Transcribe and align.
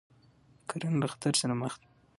کرنه 0.69 0.97
له 1.01 1.07
خطر 1.13 1.33
سره 1.41 1.53
مخ 1.61 1.73
ده. 1.81 1.87